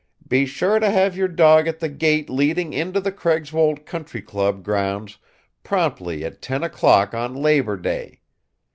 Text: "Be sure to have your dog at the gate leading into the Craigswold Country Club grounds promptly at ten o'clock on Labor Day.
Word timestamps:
"Be 0.27 0.47
sure 0.47 0.79
to 0.79 0.89
have 0.89 1.15
your 1.15 1.27
dog 1.27 1.67
at 1.67 1.77
the 1.77 1.87
gate 1.87 2.27
leading 2.27 2.73
into 2.73 2.99
the 2.99 3.11
Craigswold 3.11 3.85
Country 3.85 4.19
Club 4.23 4.63
grounds 4.63 5.19
promptly 5.61 6.25
at 6.25 6.41
ten 6.41 6.63
o'clock 6.63 7.13
on 7.13 7.35
Labor 7.35 7.77
Day. 7.77 8.21